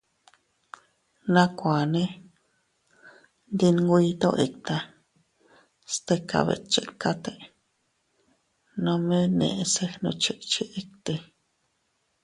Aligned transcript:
Nakuanne 1.33 2.03
ndi 3.53 3.67
nwito 3.77 4.29
itta, 4.47 4.77
stika 5.93 6.37
betchikate, 6.47 7.33
nome 8.83 9.17
neʼese 9.37 9.83
gnuchikchi 9.97 10.63
itti. 10.79 11.15